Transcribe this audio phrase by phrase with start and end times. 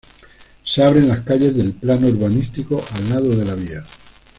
[0.65, 3.83] Se abren las calles del plano urbanístico al lado de la vía.